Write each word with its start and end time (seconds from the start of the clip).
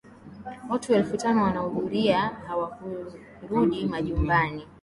watu 0.69 0.93
elfu 0.93 1.17
tano 1.17 1.43
wakahudhuria 1.43 2.19
hawakurudi 2.19 3.85
majumbani 3.85 4.63